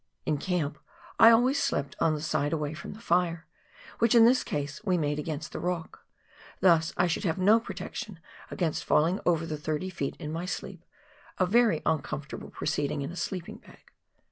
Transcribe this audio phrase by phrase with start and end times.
[0.25, 0.79] In camp
[1.19, 3.45] I always slept on the side away from the fire,
[3.99, 6.07] which in this case we made against the rock;
[6.59, 8.19] thus I should have no protection
[8.49, 10.83] against falling over the thirty feet in my sleep—
[11.39, 13.91] a very uncomfortable proceeding in a sleejaing bag.